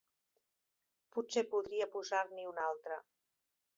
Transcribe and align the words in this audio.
Potser 1.17 1.43
podria 1.55 1.89
posar-n'hi 1.97 2.47
una 2.53 2.65
altra 2.73 2.99